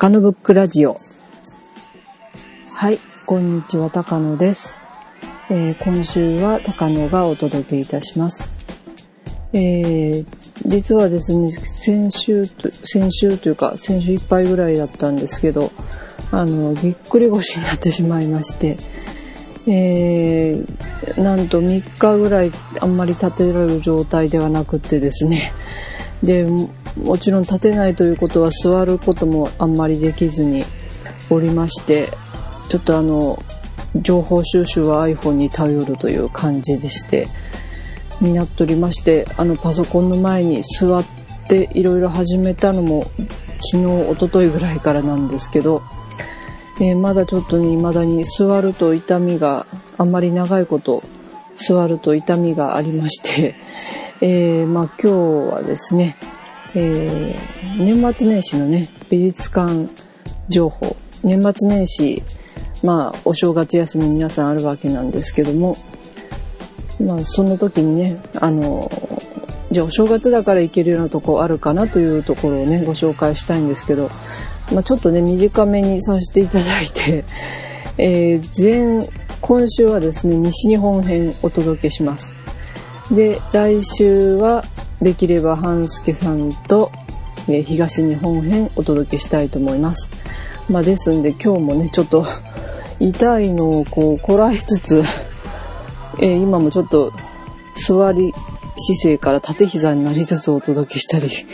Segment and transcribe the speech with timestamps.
[0.00, 0.96] 高野ブックラジオ。
[2.76, 4.80] はい、こんにちは、高野です。
[5.50, 8.48] えー、今週は高野がお届けいたします。
[9.52, 10.26] えー、
[10.66, 15.72] 実はですね、先週と、先週というか、先週いっぱいぐらいだったんですけど、
[16.30, 18.76] あの、ぎっくり腰になってしまいまして、
[19.66, 25.52] えー、なんと3日ぐらいあんまり立てられる状態ではなくってですね、
[26.22, 26.46] で、
[26.96, 30.64] もちろん立てないということは座ることもあんまりできずに
[31.30, 32.08] おりまして
[32.68, 33.42] ちょっとあの
[33.96, 37.28] 情報収集は iPhone に頼るという感じでして
[38.20, 41.04] になっておりましてあのパソコンの前に座っ
[41.48, 43.04] ていろいろ始めたのも
[43.72, 45.82] 昨日おとといぐらいからなんですけど、
[46.80, 51.02] えー、まだちょっとね未だに座ると痛みがあんまり長いこと
[51.56, 53.54] 座ると痛みがありまして、
[54.20, 56.16] えー、まあ今日はですね
[56.74, 59.88] えー、年末年始のね、美術館
[60.48, 60.96] 情報。
[61.24, 62.22] 年末年始、
[62.82, 65.76] まあ、お正月休み皆さんあるわけなんですけども、
[67.00, 68.90] まあ、その時にね、あの、
[69.70, 74.10] じゃあお正月だから行けるようなとこあるかなというところをね、ご紹介したいんですけど、
[74.72, 77.24] まあ、ちょっとね、短めにさせていただいて、
[77.98, 79.08] えー、前、
[79.40, 82.32] 今週はですね、西日本編お届けします。
[83.10, 84.64] で、来週は
[85.02, 86.90] できれば半助さんと、
[87.48, 90.10] え、東日本編お届けしたいと思います。
[90.70, 92.26] まあ、ですんで今日もね、ちょっと
[93.00, 95.02] 痛いのをこうこらえつつ、
[96.20, 97.12] え、今もちょっと
[97.74, 98.34] 座り
[98.76, 101.46] 姿勢から縦膝になりつつお届けしたり し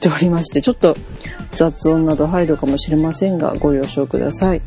[0.00, 0.96] ておりまして、ちょっと
[1.52, 4.62] 雑音など入るかもしれませんがご了承ください。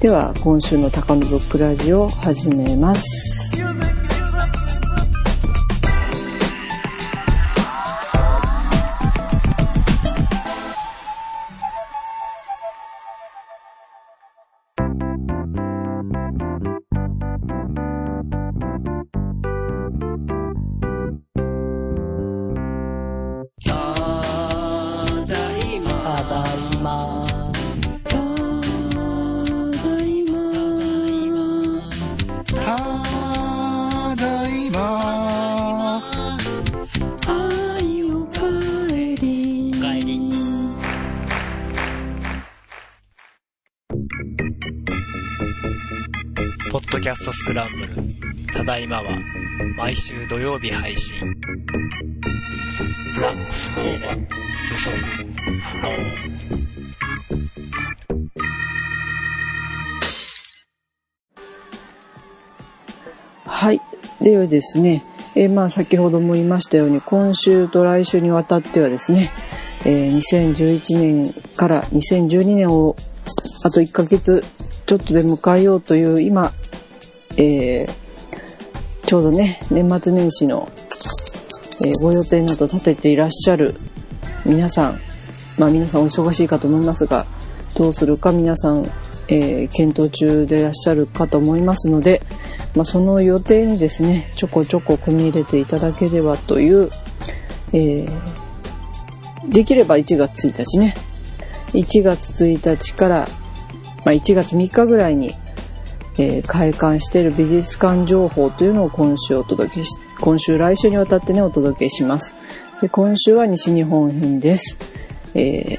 [0.00, 3.27] では今週の高野ブックラジオを始めます。
[47.08, 48.52] キャストスクランブル。
[48.52, 49.18] ただいまは、
[49.78, 51.18] 毎週土曜日配信。
[53.18, 54.14] ラ、不能は、
[54.70, 55.88] 無職、不能。
[63.46, 63.80] はい。
[64.20, 65.02] ではですね、
[65.34, 69.32] えー、まあ先ほども言いましたように、今週と来週にわたってはですね、
[69.86, 72.96] えー、2011年から2012年を
[73.64, 74.44] あと1ヶ月
[74.84, 76.52] ちょっとで迎えようという今
[77.38, 80.68] えー、ちょうどね、年末年始の、
[81.86, 83.76] えー、ご予定など立てていらっしゃる
[84.44, 84.98] 皆さん、
[85.56, 87.26] まあ皆さんお忙しいかと思いますが、
[87.76, 88.84] どうするか皆さん、
[89.28, 92.22] えー、検討中でいらっしゃるかと思いますので、
[92.74, 96.90] まあ、その予定にですね、ちょこちょこ組み入れていただければという、
[97.72, 98.08] えー、
[99.48, 100.96] できれば1月1日ね、
[101.68, 103.28] 1月1日から、
[104.04, 105.36] まあ、1月3日ぐらいに
[106.18, 112.34] えー、開館している美術館情報というのを今週お届けし、今週来週にわたってね、お届けします。
[112.80, 114.76] で、今週は西日本編です。
[115.34, 115.78] え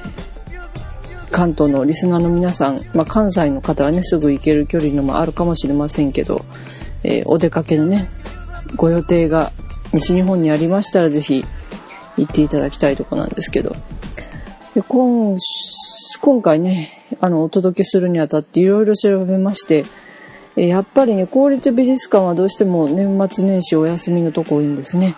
[1.30, 6.44] 関東のリスナーの皆さん、まあ、関西の方はね、すぐ行ける距離のもあるかもしれませんけど、
[7.04, 8.08] えー、お出かけのね、
[8.76, 9.52] ご予定が
[9.92, 11.44] 西日本にありましたらぜひ
[12.16, 13.76] 行っていただきたいとこなんですけど、
[14.74, 15.36] で今
[16.20, 19.84] 今回ね、あの、お届けするにあたっていろいろ調べまして、
[20.56, 25.14] やっぱりね、公立美術館はどうしても年末年始お休みのとこ多いんですね。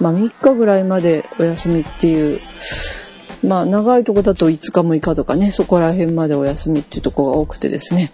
[0.00, 2.40] まあ3日ぐらいまでお休みっていう、
[3.46, 8.12] まあ長いとこだと5日6日とかね、そこら辺までお休みっていうとこが多くてですね。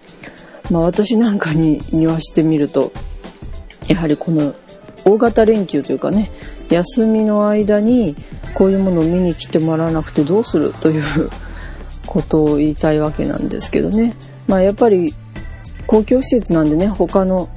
[0.69, 2.91] まあ私なんかに言わしてみると、
[3.87, 4.53] やはりこの
[5.05, 6.31] 大型連休というかね、
[6.69, 8.15] 休みの間に
[8.53, 11.29] こういうものを見に来てもらわなくてどうするという
[12.05, 14.13] ことを言いたいわけなんですけどね。
[14.47, 15.15] まあやっぱり
[15.89, 17.49] 公共施設なんでね他の、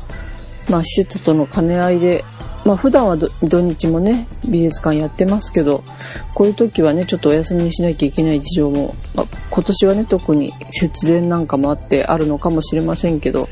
[0.71, 2.25] まあ、施設との兼ね合いで、
[2.65, 5.85] まあ、普段は土日もね美術館やってますけど
[6.33, 13.49] こういう時はねちょっとお休みにしなきゃいけない事情も、まあ、今年はね特に節電なんかもあってあるのかもしれませんけど。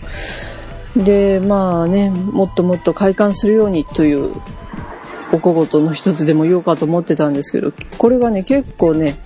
[0.97, 4.35] でまあねもっともっと開館するようにという
[5.31, 9.17] お小言の一つでも言おうかと思ってたんですけどこれがね結構ね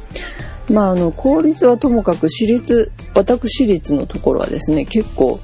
[0.71, 5.41] まあ、あの、公立はともかく私立、私立のところはですね、結構、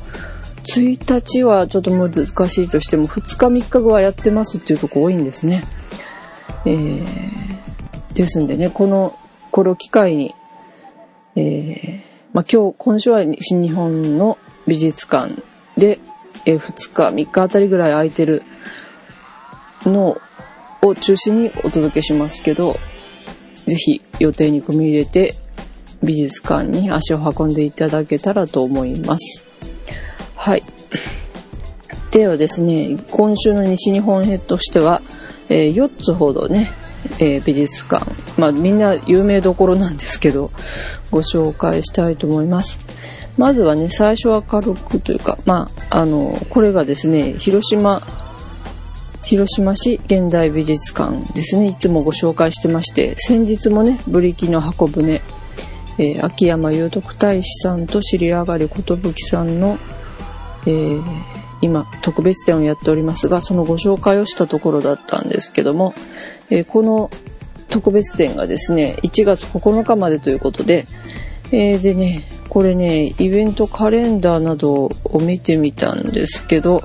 [0.65, 5.65] 1日はちょっと難しいとしても、2日3日後はやってますっていうとこ多いんですね。
[6.65, 9.19] えー、ですんでね、この、
[9.51, 10.35] これを機会に、
[11.37, 12.01] えー、
[12.33, 15.35] まあ、今日、今週は新日本の美術館
[15.77, 15.99] で、
[16.47, 18.43] えー、2日、3日あたりぐらい空いてる
[19.85, 20.19] の
[20.83, 22.79] を中心にお届けしますけど、
[23.71, 25.37] ぜひ予定に組み入れて
[26.03, 29.45] 美術館に足を運んでいただけたらと思います。
[30.35, 30.65] はい。
[32.11, 35.03] ではですね、今週の西日本編としては、
[35.49, 36.69] えー、4つほどね、
[37.21, 40.51] えー、美術館、まあみんな有名どころなんですけど、
[41.13, 42.81] ご紹介したいと思います。
[43.37, 48.03] まずはね、最初は軽くというか、まあ、あの、これがですね、広島
[49.31, 51.69] 広島市現代美術館ですね。
[51.69, 55.23] いつもご紹介してまして先日もねブリキの箱舟、
[55.99, 59.79] えー、秋山祐徳大使さんと知り上がり寿さんの、
[60.67, 61.03] えー、
[61.63, 65.95] 今特別展をやっておりますがそのご紹介をしたところだったんですけども、
[66.51, 67.09] えー、この
[67.69, 70.87] 特別展がですね1月9日までということで、
[71.53, 76.83] え、でねこれねイベントカレンダーなどを見てみたんですけど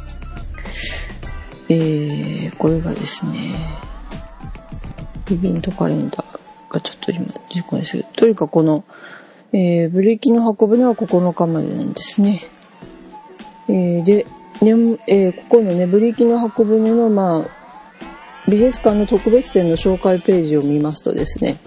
[1.68, 2.15] えー、
[2.58, 3.56] これがですね、
[5.32, 8.84] イベントカレンダーがちょっと今出てこないですけど、とにかくこの、
[9.54, 12.44] えー、ブレーキの箱舟は9日までなんですね。
[13.68, 14.26] えー、で、
[14.62, 17.66] ね、えー、ここのね、ブレーキの箱舟の、まあ、
[18.48, 21.58] 美術館の特別展の紹介ページを見ますとですね、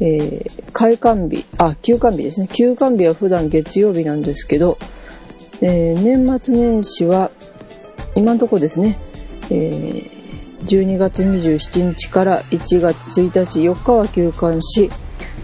[0.00, 2.48] えー、開館日、あ、休館日ですね。
[2.48, 4.78] 休館日は普段月曜日なんですけど、
[5.60, 7.30] えー、年末年始は、
[8.14, 8.98] 今のところですね、
[9.50, 10.22] え、
[10.64, 14.90] 12月27日から1月1日4日は休館し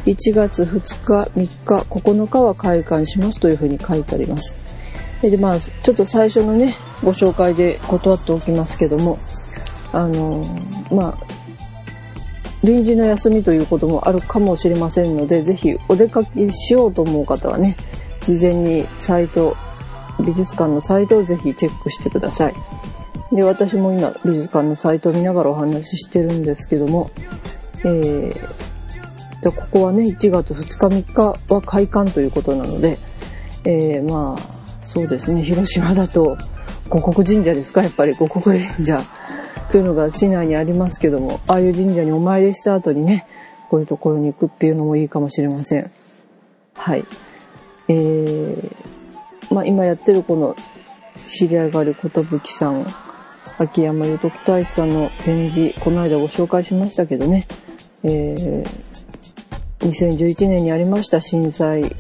[0.05, 4.57] 1月2日3日9日は開館しますというふうに書いてあります
[5.21, 9.19] でまあちょっと最初のねご紹介で断っておきますけども
[9.93, 10.45] あの
[10.93, 11.19] まあ
[12.63, 17.77] 臨時の休みということもあるかもしれませんのでぜひお出かけしようと思う方はね
[18.25, 19.57] 事前にサイト
[20.25, 22.55] 美術館のサイトをぜひチェックしてください。
[23.33, 27.11] で、私も今、美術館のサイトを見ながらお話ししてるんですけども、
[27.81, 28.33] えー、
[29.43, 32.99] でここはね、1月2日3日は開館ということなので、
[33.65, 36.37] えー、まあ、そうですね、広島だと、
[36.89, 39.03] 五国神社ですかやっぱり五国神社
[39.71, 43.27] というのが市内にありますけども、ああいう神社にお参りした後にね、
[43.69, 45.91] こういうところに行くっていうのもいいかもしれません。
[46.73, 47.05] はい。
[47.89, 50.57] えー、まあ今やってるこの
[51.29, 52.87] 知り合いがある寿さん
[53.59, 57.49] 秋山祐徳大使さんの展示、この間ご紹介しましたけどね、
[58.05, 58.67] えー、
[59.81, 61.97] 2011年にありました震災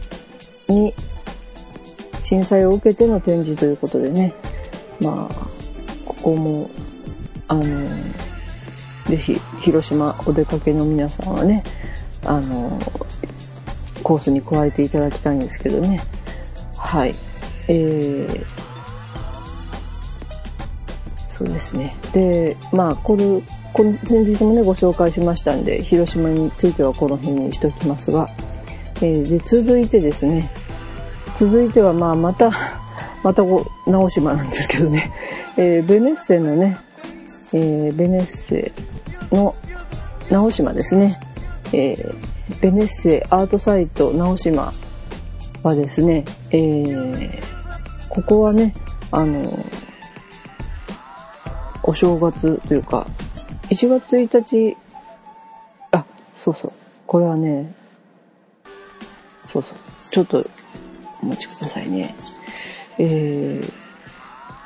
[0.69, 0.94] に、
[2.22, 4.34] 震災を受けての展示ということでね、
[5.00, 5.34] まあ、
[6.05, 6.70] ここも、
[7.49, 7.62] あの、
[9.06, 11.64] ぜひ、広島お出かけの皆さんはね、
[12.25, 12.78] あの、
[14.04, 16.00] コースに加えていただきたいんですけどね。
[16.76, 17.16] はい。
[17.66, 18.58] えー
[21.38, 21.95] そうですね。
[22.12, 23.25] で、まあ、これ、
[23.73, 28.28] この先日もね、ご紹介しましたんで、広島についてはこの辺にしときますが、
[28.97, 30.50] えー、で、続いてですね、
[31.37, 32.50] 続いてはまあ、また、
[33.23, 35.12] またこう、直島なんですけどね、
[35.57, 36.76] えー、ベネッセのね、
[37.52, 38.73] えー、ベネッセ
[39.30, 39.54] の
[40.28, 41.21] 直島ですね、
[41.73, 42.14] えー、
[42.61, 44.73] ベネッセアートサイト直島
[45.62, 47.40] はですね、えー、
[48.09, 48.75] ここはね、
[49.12, 49.42] あの、
[51.88, 53.07] お正月というか、
[53.71, 54.76] 1月1日、
[55.90, 56.04] あ、
[56.37, 56.73] そうそう。
[57.07, 57.73] これはね、
[59.47, 59.78] そうそう。
[60.11, 60.45] ちょっと、
[61.23, 62.14] お待ちくださいね。
[62.99, 63.73] えー、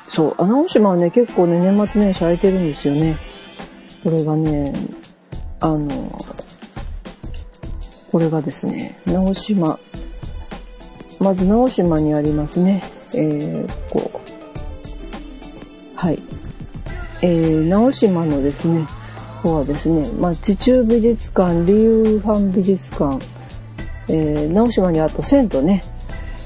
[0.09, 3.17] そう、穴尾島はね、結構ね、年末年始空いてるんですよね。
[4.03, 4.73] これがね、
[5.61, 5.89] あの、
[8.11, 9.79] これがですね、直島、
[11.21, 14.19] まず直島にありますね、えー、こう、
[15.95, 16.21] はい。
[17.25, 18.85] えー、直島のですね、
[19.41, 23.25] 方はですね、まあ、地中美術館、リュウファン美術館、
[24.09, 25.83] えー、直島にあった銭湯ね、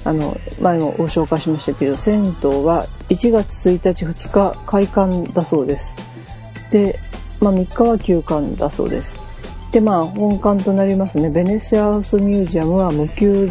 [0.03, 5.93] あの、前もご紹介しましたけど、銭湯は1月1日2日開館だそうです。
[6.69, 6.99] で、
[7.41, 9.15] まあ3日は休館だそうです。
[9.71, 13.49] で、まあ本館となりますね、ベネスアウスミュージアムは無休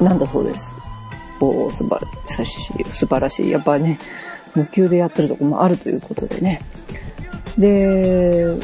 [0.00, 0.74] なんだそうです。
[1.40, 2.04] おお素晴
[2.38, 3.50] らしい、素晴らしい。
[3.50, 3.98] やっぱね、
[4.54, 6.60] 無給でやってるとこもあるということでね。
[7.58, 8.56] で、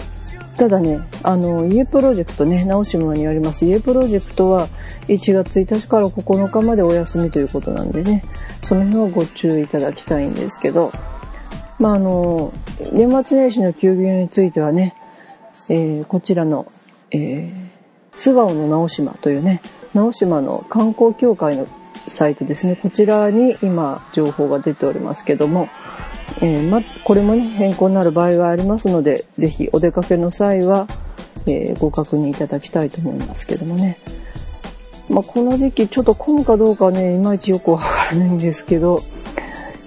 [0.56, 3.66] ただね、あの、家プロジェクトね、直島にあります。
[3.66, 4.68] 家プロジェクトは
[5.06, 8.22] 1月1日から9日までお休みということなんでね、
[8.62, 10.92] その辺はご注意いただきたいんですけど、
[11.78, 12.52] まあ、あの、
[12.92, 14.94] 年末年始の休業についてはね、
[15.68, 16.70] えー、こちらの、
[17.10, 19.60] えー、素顔の直島というね、
[19.96, 21.66] 直島の観光協会の
[22.08, 25.68] サイトですね、こちらに今情報が出ておりますけども、
[26.42, 30.86] えー、ま、これもね、変更になる場合がありますので、ぜひお出かけの際は、
[31.46, 33.98] えー、ご確認いただきたいと思いますけどもね。
[35.08, 39.02] まあ、この時期ちょっと混むかどうかね、いまいちよくわからないんですけど、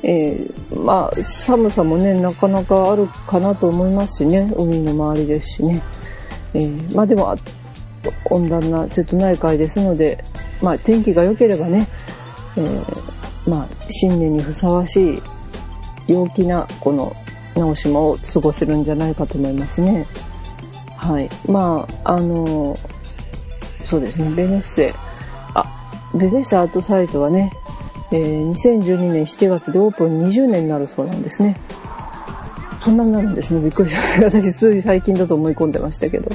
[0.01, 5.83] えー、まあ、寒さもね、なかなかあるかなと思いますしね、海の周りですしね。
[6.55, 7.35] え、まあでも、
[8.25, 10.23] 温暖な瀬戸内海ですので、
[10.61, 11.87] まあ天気が良ければね、
[12.57, 15.21] えー、まあ新年にふさわしい
[16.07, 17.15] 陽気なこの
[17.55, 20.05] 直島を過ごせるんじゃないかと思いますね。
[20.97, 21.29] はい。
[21.47, 22.77] まあ、あの、
[23.85, 24.93] そうですね、ベネッセ、
[25.53, 25.65] あ、
[26.13, 27.51] ベネッセアートサイトはね、
[28.11, 31.57] えー、2012年7月でオープン20年になるそうなんですね。
[32.83, 33.61] そんなになるんですね。
[33.61, 34.25] びっくりした。
[34.25, 36.29] 私、つい最近だと思い込んでましたけど。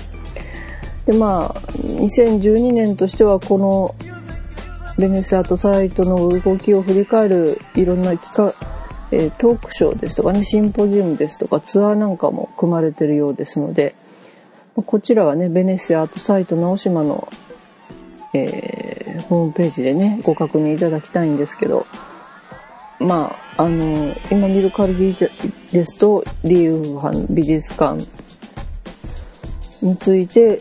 [1.06, 3.94] で、まあ、2012年としては、この、
[4.96, 8.54] ベネスアートサイトの動きを振り返るいろんな企画、
[9.10, 13.94] え、トークショーですとかね、シンポジウムですとかツアーなんかも組まれてるようですので、
[14.86, 17.28] こちらはね、ベネッセアートサイト直島の、
[18.34, 21.86] えー、ホームページでね、ご確認いただきたいんですけど、
[23.00, 25.16] まあ、あの、今見る限り
[25.72, 28.04] ですと、リーウーハン美術館
[29.84, 30.58] について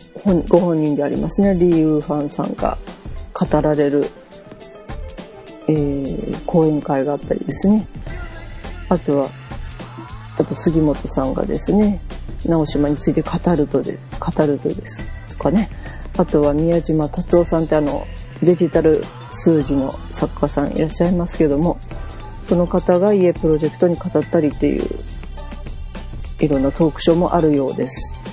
[0.48, 2.76] ご本人でありますね、リー・ウーファンさんが
[3.32, 4.04] 語られる、
[5.66, 7.86] えー、講演会があったりですね。
[8.90, 9.28] あとは、
[10.38, 12.00] あと杉本さんがですね、
[12.44, 15.02] 直島について語るとで、語るとです
[15.32, 15.70] とかね。
[16.18, 18.06] あとは宮島達夫さんってあの、
[18.42, 21.78] デジタル数字の作家さんいらっしゃいますけども、
[22.42, 24.86] その方が家プロジェクトに語ったりっていう、
[26.40, 28.23] いろんなトークショーもあるようです。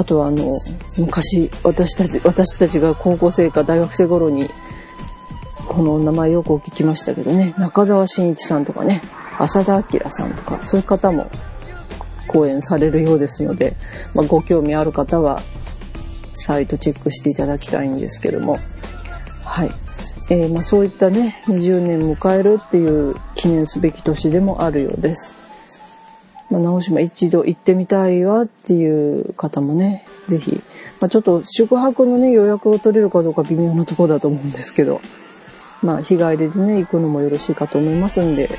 [0.00, 0.56] あとはあの、
[0.96, 4.48] 昔、私たち、私たちが高校生か大学生頃に、
[5.68, 9.02] この名前よくお聞きましたけどね、中澤慎一さんとかね、
[9.38, 11.30] 浅田明さんとか、そういう方も
[12.28, 13.76] 講演されるようですので、
[14.14, 15.42] まあ、ご興味ある方は、
[16.32, 18.58] サイトチェックしていただきたいんですけども、
[19.44, 19.70] はい。
[20.30, 25.39] えー、まあ、そういったね、20年迎えるっていう記念すべき年でもあるようです。
[26.50, 30.60] まあ、直島一度行ってみたいわっていう方もね、ぜひ、
[31.00, 35.00] まあ、ちょっと宿泊のね、予約を取れるかどうか微妙なところだと思うんですけど、
[35.82, 38.50] まあ、日帰りでね、行くのもよろしいかと思いますんで、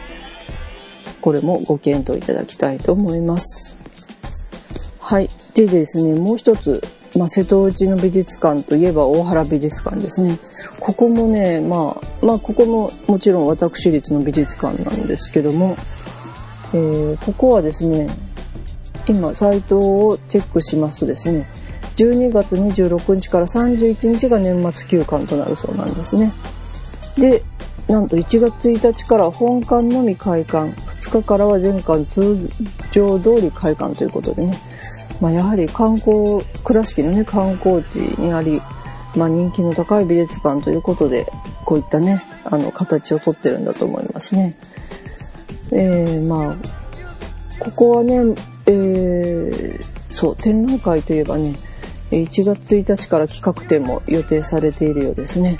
[1.22, 3.78] これもご検討いただきたいと思います。
[5.00, 5.30] はい。
[5.54, 6.82] でですね、もう一つ、
[7.18, 10.40] まあ、瀬戸内の美術館といえば大原美術館ですね。
[10.80, 15.76] ここもね、まあ、まあ、ここももちろん私立の美術館なんですけども、
[16.74, 18.08] えー、ここはですね、
[19.08, 21.48] 今サイトをチェックしますとですね、
[21.98, 26.34] 12月26日から31日が年末休館となるそうなんですね。
[27.18, 27.44] で、
[27.88, 32.50] なんと1月1日から本館のみ開館、2日からは全館通
[32.92, 34.58] 常通り開館ということでね、
[35.20, 38.62] まあ、やはり観光、倉敷のね、観光地にあり、
[39.16, 41.28] まあ、人気の高い美術館ということで、
[41.66, 44.56] こういったね、あの、形をとってるんだと思いますね。
[45.72, 48.16] えー、まあ、ここはね、
[48.66, 51.56] えー、そう、展覧会といえばね、
[52.12, 55.58] 1月1日から企画展も予定されているようですね。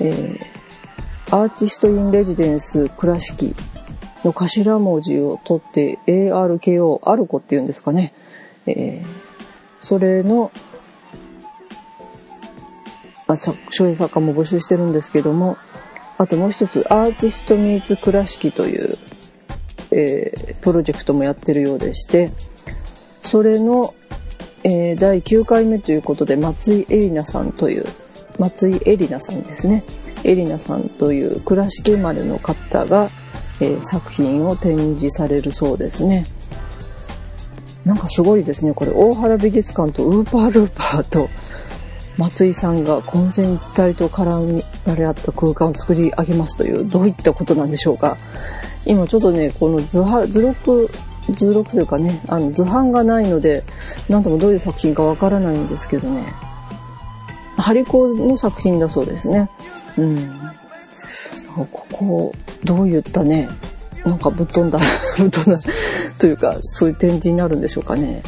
[0.00, 3.54] えー、アーティスト・イン・レジデンス倉敷
[4.24, 8.12] の頭文字を取って ARKO、アルコっていうんですかね。
[8.66, 9.06] えー、
[9.78, 10.50] それの、
[13.28, 15.56] あ、書影作家も募集してるんですけども、
[16.16, 18.98] あともう一つ、アーティスト・ミーツ・倉敷という、
[19.90, 22.30] えー、プロジェクトもやってるようでして、
[23.20, 23.94] それの、
[24.64, 27.86] えー、第9回目ということで、松井絵里奈さんという、
[28.38, 29.84] 松井絵里奈さんですね。
[30.24, 33.08] 絵里奈さんという倉敷生まれの方が、
[33.60, 36.26] えー、作品を展示されるそうですね。
[37.84, 38.74] なんかすごいですね。
[38.74, 41.28] これ、大原美術館とウーパールーパーと
[42.18, 48.18] 松井さんが混然一体と絡られ合った空間を作り上げますという、どういったことなんでしょうか。
[48.88, 50.90] 今ちょっとね、この図は図録、
[51.28, 53.62] 図録というかね、あの図版がないので、
[54.08, 56.24] なんともどういう作品かわからないんですけどね。
[57.58, 59.50] ハリコの作品だそうですね。
[59.98, 60.40] うん。
[61.70, 63.46] ここ、どういったね、
[64.06, 64.78] なんかぶっ飛んだ、
[65.18, 65.60] ぶっ飛んだ
[66.18, 68.22] というか、そういう展示になるんでしょうかね。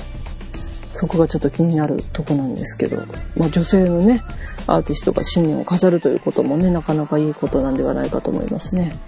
[0.93, 2.99] そこがちょっと気になるとこなんですけど、
[3.35, 4.21] まあ、女性のね
[4.67, 8.99] アーティストが新年を飾るということもねなかなかいいことなんではないかと思いますね。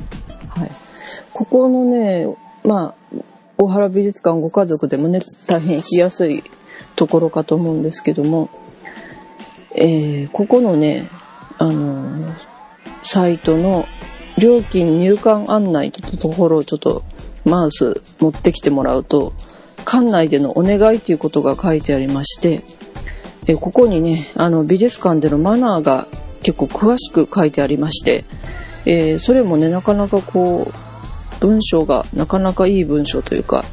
[0.49, 0.71] はい、
[1.33, 2.27] ここのね
[2.65, 3.17] まあ
[3.59, 6.43] 大原美術館ご家族でもね大変行きやすい
[6.97, 8.51] ところかと思うんですけども、
[9.75, 11.09] えー、ここのね
[11.59, 12.35] あの
[13.03, 13.87] サイトの
[14.39, 17.03] 料金入館案内というところをちょっと
[17.45, 19.33] マウス持ってきてもらうと
[19.85, 22.63] 館内でのお願いということが書いてありまして、
[23.47, 26.07] えここにねあの美術館でのマナーが
[26.43, 28.25] 結構詳しく書いてありまして、
[28.87, 30.92] え、それもねなかなかこう
[31.43, 33.65] 文章がなかなかいい文章というか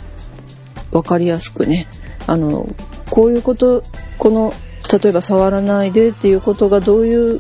[0.92, 1.88] 分かりやすくね
[2.26, 2.68] あの
[3.12, 3.84] こういうこと
[4.18, 4.54] この
[4.92, 7.40] 例えば触らないでっていうことがどういう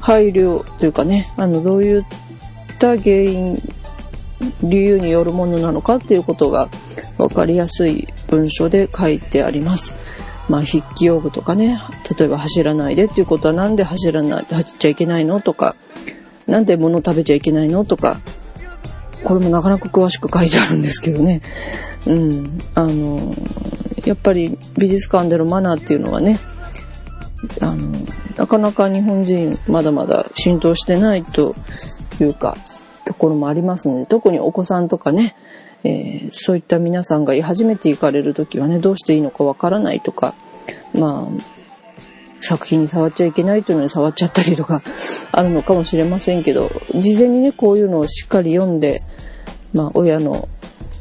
[0.00, 2.04] 配慮というかねあのどういっ
[2.78, 3.58] た原因
[4.62, 6.68] 理由によるものなのかっていうことが
[7.18, 9.94] 分かりやすい文書で書いてあります。
[10.48, 11.80] まあ、筆記用具とかね、
[12.18, 15.76] 例えば走らないでっていうことはなんで走らない、走っちゃいけないのとか、
[16.48, 18.20] なんで物食べちゃいけないのとか、
[19.24, 21.42] これもなかなか詳しく書いてあるんですけどね。
[22.06, 22.58] うん。
[22.74, 23.34] あの、
[24.04, 26.38] やっぱり美術館でのマナーっていうのはね、
[27.60, 27.98] あの、
[28.36, 31.54] なかなか日本人まだまだ浸透してないと
[32.20, 32.56] いうか、
[33.04, 35.34] ところもありますので、特にお子さんとかね、
[35.84, 40.34] えー、そういった皆さんが初めて行かれる時はねどうしていいのかわからないとか
[40.94, 41.42] まあ
[42.40, 44.82] 作品に触っちゃいけないというのに触っちゃったりとか
[45.30, 49.00] あるのかもしれませんけど事前にねこういうのをしっかり読んで、
[49.72, 50.48] まあ、親の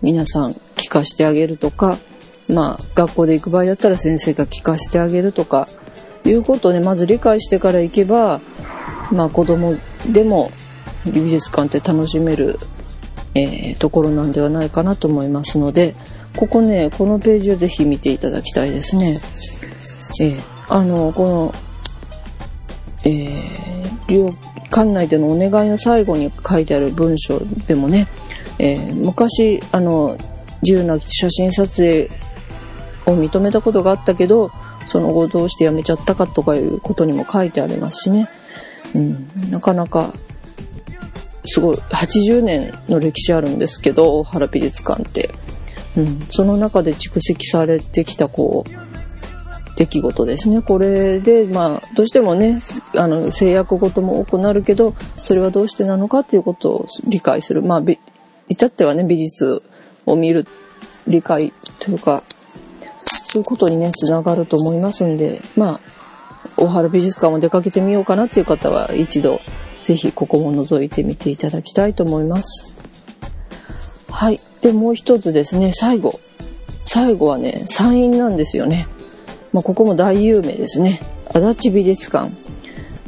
[0.01, 1.97] 皆さん聞かしてあげるとか、
[2.47, 5.67] まあ、学校で行く場合だったら先生が聞かせてあげるとか
[6.25, 8.41] いうことをねまず理解してから行けば、
[9.11, 9.73] まあ、子供
[10.11, 10.51] でも
[11.05, 12.59] 美術館って楽しめる
[13.33, 15.95] えー、ところなんではないかなと思いますので、
[16.35, 19.19] ここね、このページをぜひ見ていただきたいですね。
[20.21, 21.53] えー、あの、この、
[23.03, 24.33] えー、
[24.69, 28.07] 館内でのお願いの最後に書いてある文章でもね、
[28.59, 30.17] えー、昔、あの、
[30.61, 32.09] 自由な写真撮影
[33.05, 34.51] を認めたことがあったけど、
[34.85, 38.29] その後どうして辞めちゃったかとかいうことにも書いてありますしね。
[38.95, 40.13] うん、なかなか
[41.45, 45.31] すごい80年の歴史あるんですけど大原美術館って、
[45.97, 50.61] うん、その中で蓄積されてきたこう出来事ですね。
[50.61, 52.61] これでまあどうしてもね
[52.95, 57.61] あの制約事も多くなるけどそれはどうしてなのかっていうことを理解する。
[57.61, 57.81] まあ
[58.51, 59.63] 至ってはね美術
[60.05, 60.47] を見る
[61.07, 62.23] 理解というか
[63.23, 65.79] そういうことにねつながると思いますんでまあ
[66.57, 69.39] 大原美術館も出かけてみようかなっていう方は一度
[69.83, 72.75] ぜひここも覗いてみていただきたいと思います。
[74.09, 74.39] はい。
[74.61, 76.19] で、もう一つですね、最後。
[76.85, 78.87] 最後はね、山陰なんですよね。
[79.53, 81.01] まあ、ここも大有名ですね。
[81.33, 82.31] 足立美術館。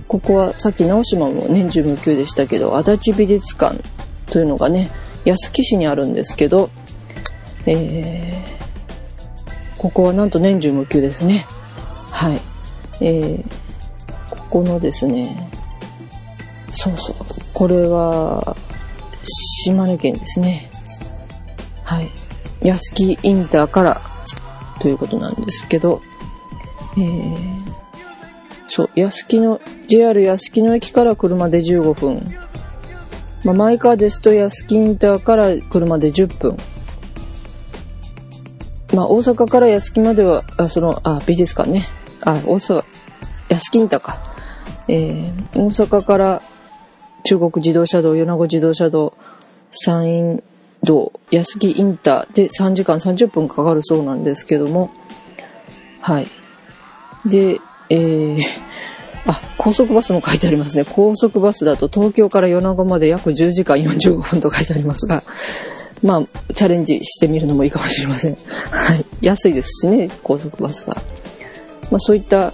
[0.08, 3.80] ここはさっき直島も年中無休でしたけど、足立美術館
[4.28, 4.90] というのがね、
[5.26, 6.70] 安来市にあるんですけど、
[7.66, 11.46] えー、ここはなんと年中無休ですね。
[12.10, 12.42] はい。
[13.02, 13.44] えー、
[14.30, 15.50] ここのですね、
[16.72, 17.16] そうそう。
[17.54, 18.56] これは、
[19.64, 20.70] 島根県ですね。
[21.84, 22.10] はい。
[22.62, 24.02] 安木インターから
[24.80, 26.02] ということなんですけど、
[26.98, 27.74] えー、
[28.68, 32.43] そう、安木の、JR 安木の駅から車で15分。
[33.44, 36.58] まあ、マイカーですと安木インターから車で10分。
[38.94, 41.84] まあ、大阪から安木までは、あ、その、あ、美術館ね。
[42.22, 42.84] あ、大阪、
[43.50, 44.22] 安木インターか。
[44.88, 46.42] えー、大阪から
[47.24, 49.14] 中国自動車道、米子自動車道、
[49.72, 50.44] 山陰
[50.84, 54.92] 道、安木インターで3時間30分かかるそうなんですけども、
[56.02, 56.28] はい。
[57.26, 58.40] で、えー、
[59.64, 60.84] 高速バスも書いてありますね。
[60.84, 65.24] 高速バスだと東京から米子まで約10時間45分と書いてありますが、
[66.02, 68.36] まあ、チャレンジしてみるのもいいかもしれません。
[68.36, 68.40] は
[68.96, 69.06] い。
[69.22, 70.96] 安いですしね、高速バスが。
[71.90, 72.54] まあ、そういった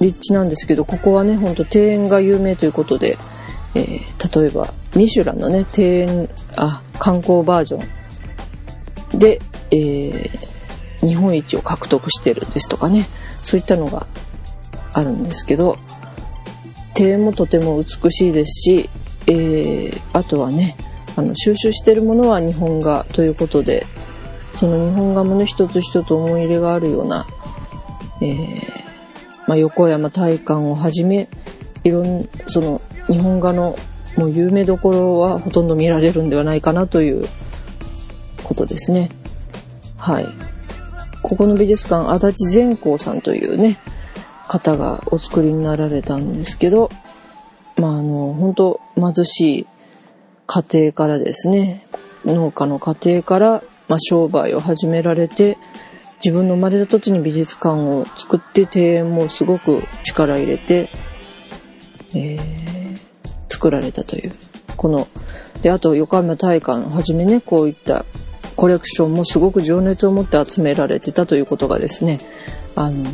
[0.00, 3.18] 立地なんですけど、ここはね、ほんと庭園が有名ということで、
[3.74, 13.08] えー、例えばミシュランのね庭園あ観光バージョンで、えー、日本一を獲得してるですとかね
[13.42, 14.06] そういったのが
[14.92, 15.78] あるんですけど
[16.98, 18.90] 庭園もとても美しいですし、
[19.26, 20.76] えー、あとはね
[21.16, 23.86] あの収集してるものは日本画ということで
[24.52, 27.26] その日本画もね一つ一つ思い入れがあるような、
[28.20, 28.78] えー
[29.46, 31.28] まあ、横山大観をはじめ
[31.84, 33.76] いろんその日本画の
[34.16, 37.24] もう有名どころはほとんど見られるんではないかなという
[38.42, 39.10] ことですね。
[39.96, 40.26] はい。
[41.22, 43.78] ここの美術館、足立善光さんというね、
[44.48, 46.90] 方がお作りになられたんですけど、
[47.76, 49.66] まあ、あの、本当貧しい
[50.46, 51.86] 家庭からですね、
[52.24, 55.56] 農家の家庭から、まあ、商売を始められて、
[56.24, 60.90] 自分の生まれた土地に美術館を作って庭園もすごく力入れて、
[62.14, 62.98] えー、
[63.48, 64.32] 作られたという。
[64.76, 65.06] この、
[65.62, 68.04] で、あと横浜大館をはじめね、こういった
[68.56, 72.18] コレクションもすごく情熱を持って集められてたということがですね、
[72.74, 73.04] あの、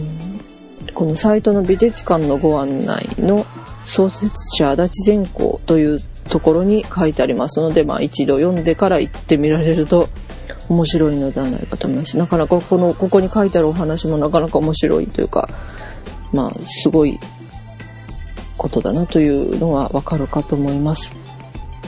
[0.93, 3.47] このサイトの美術館のご案内の
[3.85, 10.09] 創設者足立善光というところに書いてありますので、まあ一度読んでから行ってみられると
[10.69, 12.19] 面白いのではないかと思います。
[12.19, 15.49] なかなかこの、ここに書いてあるお話もなかなか面白いというか、
[16.33, 17.19] まあすごい
[18.57, 21.13] ことだなというのはわかるかと思います。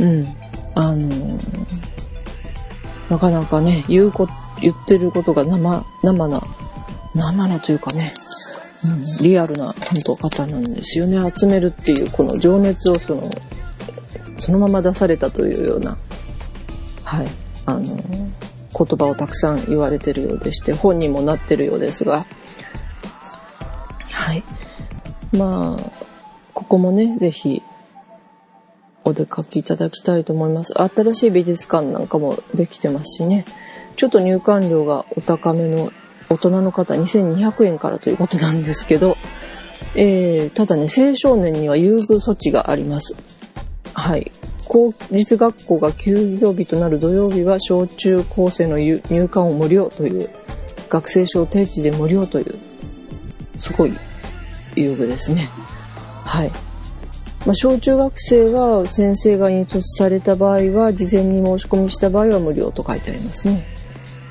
[0.00, 0.26] うん。
[0.74, 1.38] あの
[3.08, 4.28] なかなかね、言うこ、
[4.60, 6.42] 言ってることが生、生な、
[7.14, 8.12] 生なというかね、
[8.86, 11.18] うん、リアルな本当方なんですよね。
[11.36, 13.30] 集めるっていうこの情熱をその、
[14.38, 15.96] そのまま出されたというような、
[17.04, 17.26] はい、
[17.66, 17.96] あの、言
[18.72, 22.26] 葉をたくさん言われてるようでして、本にもなってるようですが、
[24.10, 24.42] はい。
[25.32, 25.90] まあ、
[26.52, 27.62] ここもね、ぜひ、
[29.04, 30.74] お出かけいただきたいと思います。
[30.74, 33.44] 新しい美術館なんかもできてますしね。
[33.96, 35.90] ちょっと入館料がお高めの
[36.28, 39.16] 大人の方2200円からということなんですけど、
[39.94, 43.14] えー、ただね、青少年には優遇措置があります。
[43.92, 44.32] はい。
[44.66, 50.30] 公立学校が休業日となる土曜日は小中高生の入館を無料という、
[50.88, 52.58] 学生証定値で無料という、
[53.58, 53.92] すごい
[54.74, 55.48] 優遇ですね。
[56.24, 56.50] はい。
[57.46, 63.64] まあ、小中学生は先生が引率された場合は事前に申し込みした場合は無料と書いてありますね。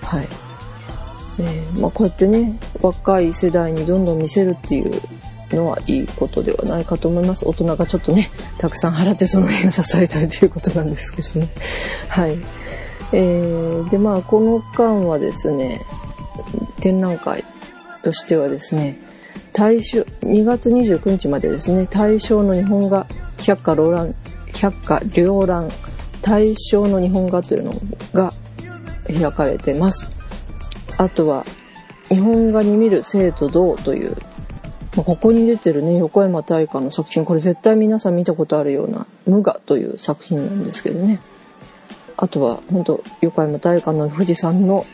[0.02, 0.28] はい。
[1.40, 5.02] えー、まあ、こうやってね若い世代にどんどん見せるっていう
[5.52, 7.48] のはいいことではないかと思います。
[7.48, 11.50] 大人がちょっとねたくさん払ってその辺を支えたいということなんですけどね。
[12.08, 12.38] はい。
[13.12, 15.82] えー、でまあこの間はですね
[16.80, 17.44] 展覧会
[18.04, 18.98] としてはですね
[19.54, 23.06] 大正2月29日までですね大正の日本画
[23.38, 24.14] 百科両覧
[24.54, 25.70] 百科両覧
[26.22, 27.74] 大正の日本画というの
[28.14, 28.34] が
[29.08, 30.15] 開かれてます
[30.98, 31.46] あとは
[32.10, 34.18] 日本画に見る生と銅という
[34.96, 41.22] まここに出てるね横山大観の作品これ絶対皆さん見たことあるような「無我」という作品なんですけどね
[42.18, 44.86] あとは本当横山大観の富士山の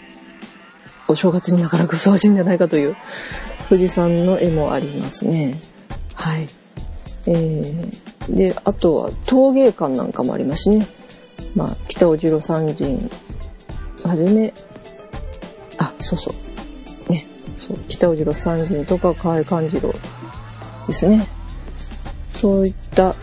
[1.07, 2.95] お正月になかなかふさわしいんじゃないかという
[3.69, 5.59] 富士山の絵もありますね。
[6.13, 6.47] はい。
[7.27, 10.87] えー、で、あとは陶芸館なんかもありますしね。
[11.55, 13.09] まあ、北尾次郎三人
[14.03, 14.53] はじめ、
[15.81, 16.33] あ、そうそ
[17.07, 17.11] う。
[17.11, 17.25] ね、
[17.57, 19.93] そう、北尾次郎三人とか河合勘次郎
[20.87, 21.27] ですね。
[22.29, 23.15] そういった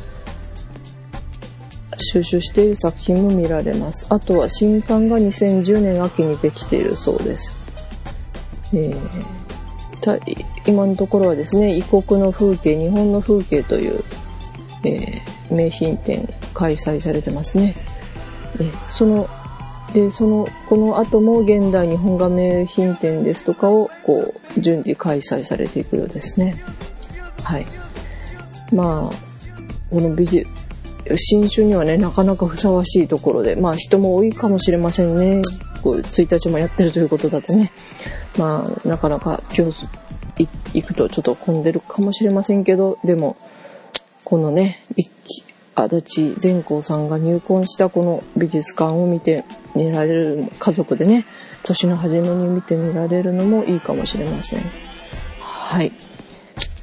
[1.99, 4.07] 収集している作品も見られます。
[4.09, 7.57] あとは新刊が2010年秋にできているそうです。
[8.73, 9.39] えー
[10.67, 14.03] 今のところはですね異国の風景日本の風景という、
[14.85, 17.75] えー、名品展開催されてますね。
[18.57, 19.29] でその
[19.93, 26.63] でそのこの後も現代日本画名品展ですとかをこう順次開催されていくようですね。
[27.43, 27.67] はい。
[28.73, 30.47] まあこの美術
[31.17, 35.43] 新種にはねなかなかふさわしいところでまあ人も多いかもしれませんね。
[35.83, 37.73] こう1日もやってるということだとね。
[38.39, 39.89] まあ、なかなか今日
[40.73, 43.37] 行くとちょっと混んでるかもしれませんけど、でも、
[44.25, 45.43] このね、一気
[45.85, 51.25] 足立善光さんが入婚したこの美術館を見て見られる、家族でね、
[51.63, 54.63] 年の初めに見てみられるのもいいかもしれません。
[55.41, 55.93] はい。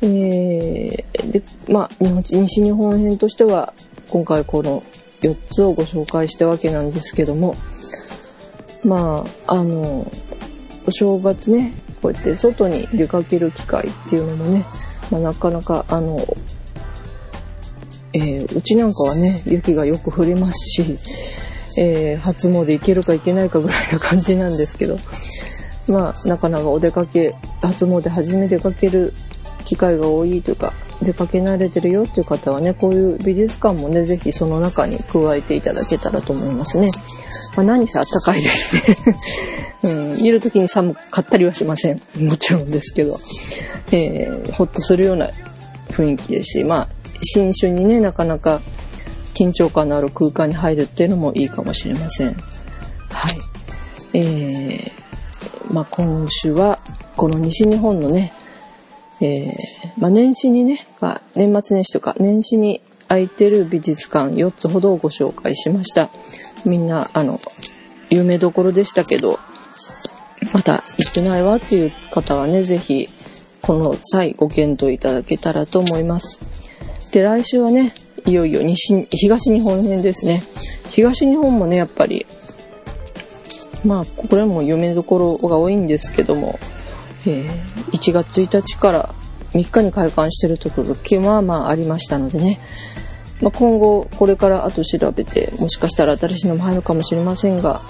[0.02, 3.74] えー、で、まあ、日本西日本編としては、
[4.10, 4.84] 今回この
[5.22, 7.56] 4つをご紹介したわけなんですけども、
[8.84, 10.10] まあ、あの、
[10.88, 14.66] お正月ねこうやって外に出かける機会っていうのもね、
[15.10, 16.24] まあ、なかなかあの、
[18.16, 20.98] えー、うちなんかはね雪がよく降りますし、
[21.78, 24.98] えー、初詣行けるか行けないかぐらいな感じなんですけど
[25.90, 29.14] まあなかなかお出かけ初詣初め出かける
[29.66, 36.92] 機会が多いというか出かけ慣れてるよっていう方はねこういう美術館もね是非その中に加えていただけたらと思いますね。
[37.58, 38.98] まあ、何せあったかいですね
[39.84, 42.02] うん、見る時に寒かったりはしません。
[42.18, 43.20] もちろんですけど。
[43.92, 45.30] えー、ほっとするような
[45.90, 46.95] 雰囲気ですし、まあ、
[47.26, 48.62] 新春にね、なかなか
[49.34, 52.34] 緊張感のある空間に入るっていうのもいいかもしれません。
[53.10, 54.18] はい。
[54.18, 56.80] えー、まあ、今週は
[57.18, 58.34] この西日本のね、
[59.22, 59.54] えー、
[59.98, 60.88] まあ、年始にね、
[61.36, 66.10] 年末年始とか年始に空いてる美術館4つほどをご紹介しました。
[66.66, 67.40] みんな、あの、
[68.10, 69.40] 有名どころでしたけど、
[70.54, 73.10] また行ってないわっていう方はね、ぜひ、
[73.62, 76.55] この際ご検討いただけたらと思います。
[77.16, 77.94] で、来週はね、
[78.26, 80.44] いよいよ西、東日本編ですね。
[80.90, 82.26] 東日本もね、やっぱり、
[83.86, 86.60] まあ、これも有名どころが多いんですけども、
[87.26, 89.16] えー、1月1日から
[89.54, 92.60] 3日に開館してるところがまあまあありましたのでね、
[93.42, 97.82] まあ、今後これからあと調べてもしかしたら新しいのも入るかもしれませんが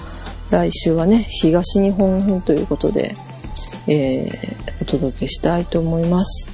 [0.50, 3.16] 来週はね東日本編ということで、
[3.88, 6.48] えー、お届けしたいと思います。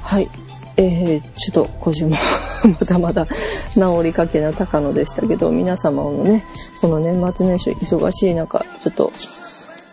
[0.00, 0.47] はい。
[0.78, 2.16] えー、ちょっと今週も
[2.62, 3.26] まだまだ
[3.74, 6.44] 治りかけな高野でしたけど皆様のね
[6.80, 9.12] この年末年始忙しい中ちょっと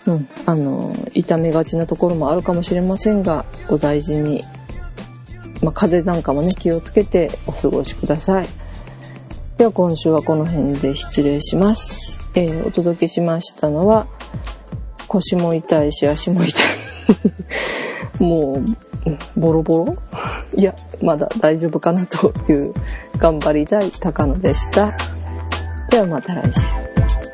[0.07, 4.43] うん、あの痛めがちなところもあるかもしれませんがお大事に
[5.61, 8.47] まあ、風邪なんかもね、気をつけてお過ごしください。
[9.57, 12.21] では今週はこの辺で失礼します。
[12.35, 14.07] えー、お届けしましたのは、
[15.07, 16.63] 腰も痛いし足も痛い。
[18.21, 18.65] もう、
[19.37, 19.95] ボロボロ？
[20.55, 22.73] いや、まだ大丈夫かなという、
[23.17, 24.91] 頑張りたい高野でした。
[25.89, 27.24] ではまた来週。